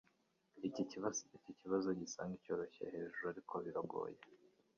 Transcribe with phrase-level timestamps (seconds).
[1.37, 4.19] Iki kibazo gisa nkicyoroshye hejuru, ariko rwose biragoye.